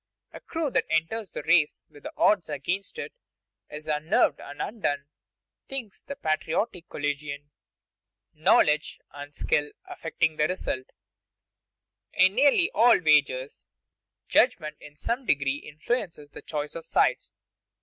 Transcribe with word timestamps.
A 0.33 0.39
crew 0.39 0.71
that 0.71 0.87
enters 0.89 1.29
the 1.29 1.43
race 1.43 1.85
with 1.87 2.01
the 2.01 2.13
odds 2.17 2.49
against 2.49 2.97
it 2.97 3.13
is 3.69 3.87
unnerved 3.87 4.39
and 4.39 4.59
undone, 4.59 5.05
thinks 5.69 6.01
the 6.01 6.15
patriotic 6.15 6.89
collegian. 6.89 7.51
[Sidenote: 8.31 8.43
Knowledge 8.43 8.99
and 9.11 9.35
skill 9.35 9.71
affecting 9.85 10.37
the 10.37 10.47
result] 10.47 10.89
In 12.13 12.33
nearly 12.33 12.71
all 12.73 12.97
wagers, 12.99 13.67
judgment 14.27 14.77
in 14.81 14.95
some 14.95 15.23
degree 15.27 15.57
influences 15.57 16.31
the 16.31 16.41
choice 16.41 16.73
of 16.73 16.87
sides. 16.87 17.31